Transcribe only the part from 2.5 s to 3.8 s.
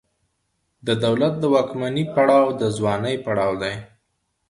د ځوانۍ پړاو دی.